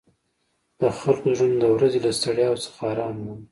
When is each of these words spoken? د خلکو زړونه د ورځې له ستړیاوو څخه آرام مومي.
د 0.79 0.81
خلکو 0.97 1.29
زړونه 1.37 1.57
د 1.61 1.65
ورځې 1.75 1.99
له 2.05 2.11
ستړیاوو 2.19 2.61
څخه 2.65 2.79
آرام 2.91 3.15
مومي. 3.23 3.45